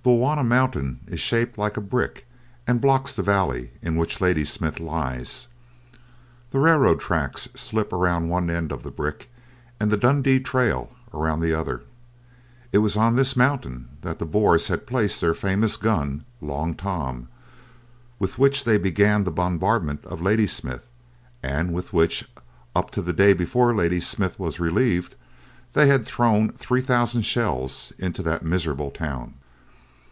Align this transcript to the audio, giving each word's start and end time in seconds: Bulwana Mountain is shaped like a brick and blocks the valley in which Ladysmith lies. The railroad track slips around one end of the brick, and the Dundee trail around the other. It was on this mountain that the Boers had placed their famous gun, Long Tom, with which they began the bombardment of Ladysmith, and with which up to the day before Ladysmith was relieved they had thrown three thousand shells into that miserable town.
Bulwana 0.00 0.42
Mountain 0.42 1.00
is 1.06 1.20
shaped 1.20 1.58
like 1.58 1.76
a 1.76 1.82
brick 1.82 2.26
and 2.66 2.80
blocks 2.80 3.14
the 3.14 3.22
valley 3.22 3.72
in 3.82 3.96
which 3.96 4.22
Ladysmith 4.22 4.80
lies. 4.80 5.48
The 6.50 6.58
railroad 6.58 6.98
track 6.98 7.36
slips 7.36 7.92
around 7.92 8.30
one 8.30 8.48
end 8.48 8.72
of 8.72 8.82
the 8.84 8.90
brick, 8.90 9.28
and 9.78 9.90
the 9.90 9.98
Dundee 9.98 10.40
trail 10.40 10.90
around 11.12 11.40
the 11.40 11.52
other. 11.52 11.82
It 12.72 12.78
was 12.78 12.96
on 12.96 13.16
this 13.16 13.36
mountain 13.36 13.98
that 14.00 14.18
the 14.18 14.24
Boers 14.24 14.68
had 14.68 14.86
placed 14.86 15.20
their 15.20 15.34
famous 15.34 15.76
gun, 15.76 16.24
Long 16.40 16.74
Tom, 16.74 17.28
with 18.18 18.38
which 18.38 18.64
they 18.64 18.78
began 18.78 19.24
the 19.24 19.30
bombardment 19.30 20.06
of 20.06 20.22
Ladysmith, 20.22 20.86
and 21.42 21.70
with 21.74 21.92
which 21.92 22.26
up 22.74 22.90
to 22.92 23.02
the 23.02 23.12
day 23.12 23.34
before 23.34 23.74
Ladysmith 23.74 24.38
was 24.40 24.58
relieved 24.58 25.16
they 25.74 25.86
had 25.86 26.06
thrown 26.06 26.48
three 26.50 26.80
thousand 26.80 27.26
shells 27.26 27.92
into 27.98 28.22
that 28.22 28.42
miserable 28.42 28.90
town. 28.90 29.34